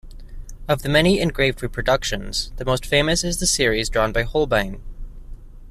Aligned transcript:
Of 0.67 0.81
the 0.81 0.89
many 0.89 1.19
engraved 1.19 1.61
reproductions, 1.61 2.51
the 2.57 2.65
most 2.65 2.87
famous 2.87 3.23
is 3.23 3.37
the 3.39 3.45
series 3.45 3.87
drawn 3.87 4.11
by 4.11 4.23
Holbein. 4.23 4.81